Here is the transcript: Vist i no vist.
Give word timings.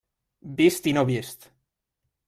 Vist 0.61 0.89
i 0.93 0.95
no 0.99 1.05
vist. 1.11 1.49